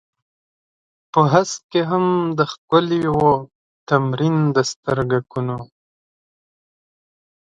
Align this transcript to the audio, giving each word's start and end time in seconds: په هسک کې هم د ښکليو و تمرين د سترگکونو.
په 1.11 1.21
هسک 1.31 1.59
کې 1.71 1.81
هم 1.89 2.05
د 2.37 2.39
ښکليو 2.51 3.13
و 3.19 3.21
تمرين 3.89 4.35
د 4.55 4.57
سترگکونو. 4.71 5.57